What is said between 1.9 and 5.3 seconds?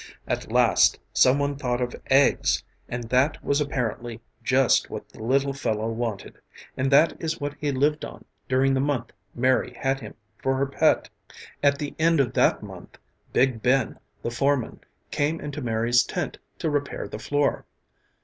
eggs and that was apparently just what the